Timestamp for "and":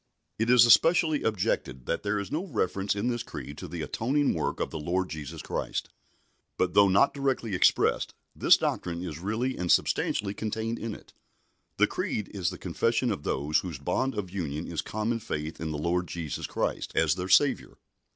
9.59-9.71